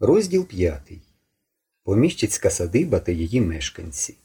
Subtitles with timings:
[0.00, 1.02] Розділ п'ятий.
[1.84, 4.16] Поміщицька садиба та її мешканці.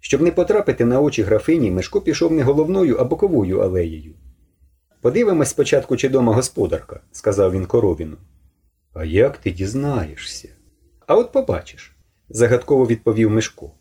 [0.00, 4.14] Щоб не потрапити на очі графині, Мишко пішов не головною, а боковою алеєю.
[5.00, 8.16] Подивимось спочатку, чи дома господарка, сказав він коровіну.
[8.92, 10.48] А як ти дізнаєшся?
[11.06, 11.96] А от побачиш,
[12.28, 13.72] загадково відповів Мишко.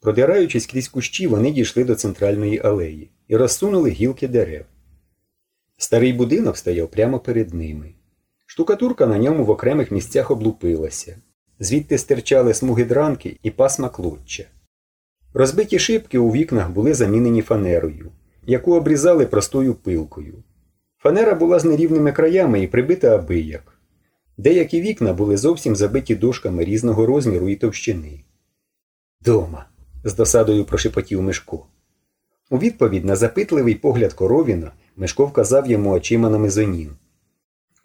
[0.00, 4.64] Продираючись крізь кущі, вони дійшли до центральної алеї і розсунули гілки дерев.
[5.82, 7.94] Старий будинок стояв прямо перед ними.
[8.46, 11.16] Штукатурка на ньому в окремих місцях облупилася,
[11.58, 14.44] звідти стирчали смуги дранки і пасма клоччя.
[15.34, 18.10] Розбиті шибки у вікнах були замінені фанерою,
[18.46, 20.34] яку обрізали простою пилкою.
[20.98, 23.78] Фанера була з нерівними краями і прибита абияк.
[24.36, 28.24] Деякі вікна були зовсім забиті дошками різного розміру і товщини.
[29.20, 29.66] Дома.
[30.04, 31.66] з досадою прошепотів Мишко.
[32.50, 36.90] У відповідь на запитливий погляд коровіна Мишко вказав йому очима на мезонін.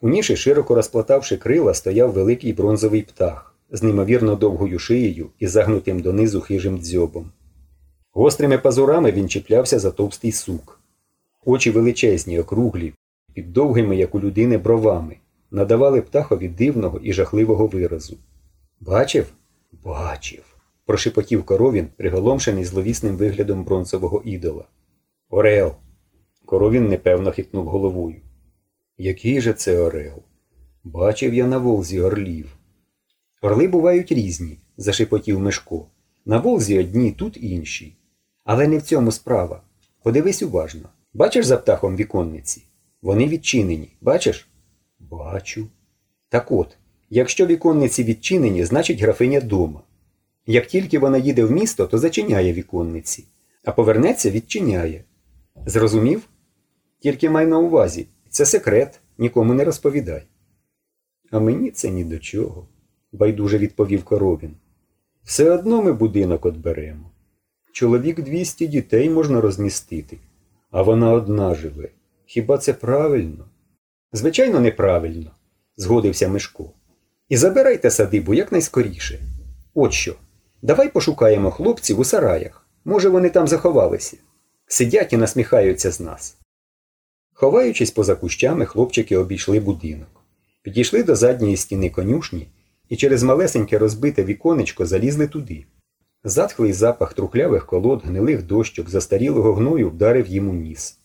[0.02, 6.00] У ніші, широко розплатавши крила, стояв великий бронзовий птах з неймовірно довгою шиєю і загнутим
[6.00, 7.32] донизу хижим дзьобом.
[8.12, 10.80] Гострими пазурами він чіплявся за товстий сук.
[11.46, 12.94] Очі величезні, округлі,
[13.34, 15.18] під довгими, як у людини, бровами,
[15.52, 18.18] надавали птахові дивного і жахливого виразу.
[18.80, 19.26] Бачив?
[19.84, 20.44] Бачив.
[20.86, 24.64] прошепотів коровін, приголомшений зловісним виглядом бронзового ідола.
[25.30, 25.76] Орел.
[26.48, 28.22] Коровін непевно хитнув головою.
[28.98, 30.24] Який же це орел?
[30.84, 32.58] Бачив я на волзі орлів.
[33.42, 35.86] Орли бувають різні, зашепотів Мишко.
[36.26, 37.98] На волзі одні, тут інші.
[38.44, 39.62] Але не в цьому справа.
[40.04, 40.90] Подивись уважно.
[41.14, 42.64] Бачиш за птахом віконниці?
[43.02, 43.90] Вони відчинені.
[44.02, 44.48] Бачиш?
[45.00, 45.68] Бачу.
[46.30, 46.78] Так от,
[47.10, 49.82] якщо віконниці відчинені, значить графиня дома.
[50.46, 53.24] Як тільки вона їде в місто, то зачиняє віконниці,
[53.64, 55.04] а повернеться відчиняє.
[55.66, 56.30] Зрозумів?
[57.00, 60.24] Тільки май на увазі, це секрет, нікому не розповідай.
[61.32, 62.68] А мені це ні до чого,
[63.12, 64.56] байдуже відповів коровін.
[65.24, 67.12] Все одно ми будинок отберемо.
[67.72, 70.18] Чоловік двісті дітей можна розмістити,
[70.72, 71.90] а вона одна живе.
[72.26, 73.46] Хіба це правильно?
[74.14, 75.32] Звичайно, неправильно,
[75.78, 76.72] згодився Мишко.
[77.30, 79.20] І забирайте садибу якнайскоріше.
[79.74, 80.16] От що.
[80.62, 82.68] Давай пошукаємо хлопців у сараях.
[82.86, 84.18] Може, вони там заховалися.
[84.68, 86.38] Сидять і насміхаються з нас.
[87.40, 90.08] Ховаючись поза кущами, хлопчики обійшли будинок.
[90.62, 92.48] Підійшли до задньої стіни конюшні
[92.90, 95.66] і через малесеньке розбите віконечко залізли туди.
[96.24, 100.98] Затхлий запах трухлявих колод, гнилих дощок, застарілого гною вдарив їм у ніс.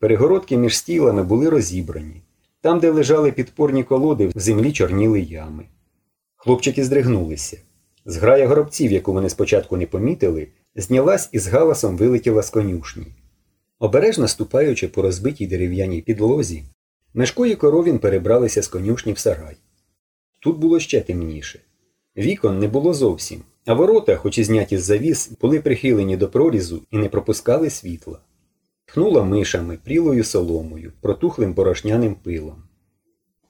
[0.00, 2.22] Перегородки між стілами були розібрані.
[2.60, 5.64] Там, де лежали підпорні колоди, в землі чорніли ями.
[6.36, 7.58] Хлопчики здригнулися.
[8.04, 13.06] Зграя горобців, яку вони спочатку не помітили, знялась і з галасом вилетіла з конюшні.
[13.84, 16.64] Обережно ступаючи по розбитій дерев'яній підлозі,
[17.14, 19.56] Мешко і коровін перебралися з конюшні в сарай.
[20.40, 21.60] Тут було ще темніше.
[22.16, 26.82] Вікон не було зовсім, а ворота, хоч і зняті з завіс, були прихилені до прорізу
[26.90, 28.18] і не пропускали світла.
[28.86, 32.62] Тхнула мишами, прілою соломою, протухлим борошняним пилом.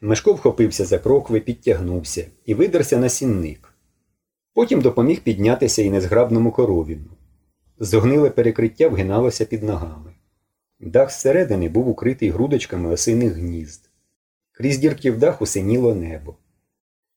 [0.00, 3.74] Мешко вхопився за крокви, підтягнувся і видерся на сінник.
[4.54, 7.10] Потім допоміг піднятися і незграбному коровіну.
[7.78, 10.03] Зогниле перекриття вгиналося під ногами.
[10.86, 13.90] Дах зсередини був укритий грудочками осиних гнізд.
[14.52, 16.34] Крізь дірки в даху синіло небо.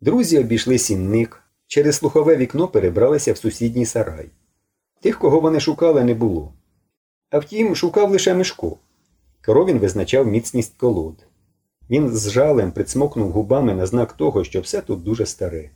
[0.01, 4.29] Друзі обійшли сінник, через слухове вікно перебралися в сусідній сарай.
[5.01, 6.53] Тих, кого вони шукали, не було.
[7.29, 8.77] А втім, шукав лише Мишко.
[9.45, 11.25] Коровін визначав міцність колод.
[11.89, 15.69] Він з жалем прицмокнув губами на знак того, що все тут дуже старе.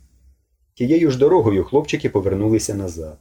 [0.74, 3.18] Тією ж дорогою хлопчики повернулися назад.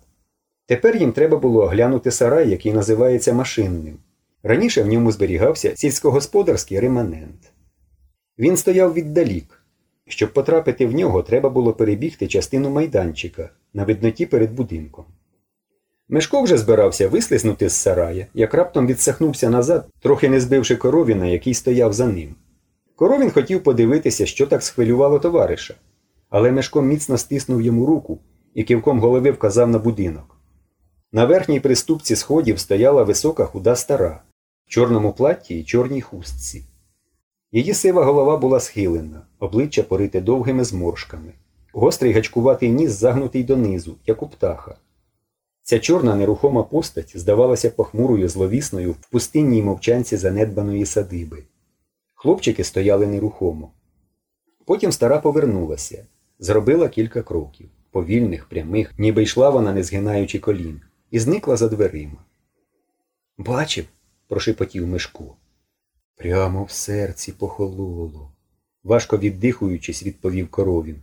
[0.65, 3.97] Тепер їм треба було оглянути сарай, який називається машинним.
[4.43, 7.51] Раніше в ньому зберігався сільськогосподарський реманент.
[8.39, 9.63] Він стояв віддалік.
[10.07, 15.05] Щоб потрапити в нього, треба було перебігти частину майданчика на видноті перед будинком.
[16.09, 21.53] Мешко вже збирався вислизнути з сарая, як раптом відсахнувся назад, трохи не збивши коровіна, який
[21.53, 22.35] стояв за ним.
[22.95, 25.73] Коровін хотів подивитися, що так схвилювало товариша,
[26.29, 28.19] але Мешко міцно стиснув йому руку
[28.53, 30.37] і кивком голови вказав на будинок.
[31.11, 34.21] На верхній приступці сходів стояла висока худа стара,
[34.71, 36.63] чорному платті і чорній хустці.
[37.51, 41.33] Її сива голова була схилена, обличчя порите довгими зморшками,
[41.73, 44.75] гострий гачкуватий ніс загнутий донизу, як у птаха.
[45.63, 51.43] Ця чорна нерухома постать здавалася похмурою зловісною в пустинній мовчанці занедбаної садиби.
[52.13, 53.71] Хлопчики стояли нерухомо.
[54.65, 56.05] Потім стара повернулася,
[56.39, 60.81] зробила кілька кроків, повільних, прямих, ніби йшла вона, не згинаючи колін,
[61.11, 62.17] і зникла за дверима.
[63.37, 63.85] Бачив,
[64.31, 65.35] прошепотів Мишко.
[66.15, 68.31] Прямо в серці похололо.
[68.83, 71.01] Важко віддихуючись, відповів коровін.